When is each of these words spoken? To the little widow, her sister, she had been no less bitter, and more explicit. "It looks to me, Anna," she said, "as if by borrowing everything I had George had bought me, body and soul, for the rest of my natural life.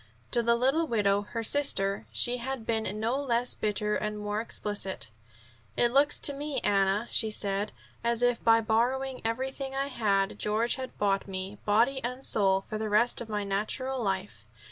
To 0.31 0.41
the 0.41 0.55
little 0.55 0.87
widow, 0.87 1.21
her 1.21 1.43
sister, 1.43 2.07
she 2.11 2.37
had 2.37 2.65
been 2.65 2.99
no 2.99 3.21
less 3.21 3.53
bitter, 3.53 3.95
and 3.95 4.17
more 4.17 4.41
explicit. 4.41 5.11
"It 5.77 5.91
looks 5.91 6.19
to 6.21 6.33
me, 6.33 6.59
Anna," 6.61 7.07
she 7.11 7.29
said, 7.29 7.71
"as 8.03 8.23
if 8.23 8.43
by 8.43 8.61
borrowing 8.61 9.21
everything 9.23 9.75
I 9.75 9.89
had 9.89 10.39
George 10.39 10.73
had 10.73 10.97
bought 10.97 11.27
me, 11.27 11.59
body 11.65 12.03
and 12.03 12.25
soul, 12.25 12.61
for 12.67 12.79
the 12.79 12.89
rest 12.89 13.21
of 13.21 13.29
my 13.29 13.43
natural 13.43 14.01
life. 14.01 14.47